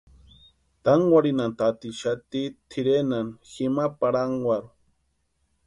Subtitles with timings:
[0.83, 4.69] Tankwarinhantatixati tʼirenhani jima parhankwaru.